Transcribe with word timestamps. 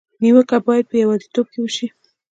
نیوکه 0.21 0.57
باید 0.65 0.85
په 0.91 0.95
یوازېتوب 1.03 1.45
کې 1.53 1.59
وشي. 1.61 1.87